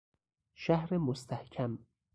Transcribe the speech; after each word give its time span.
شهر 0.55 0.97
مستحکم 0.97 1.79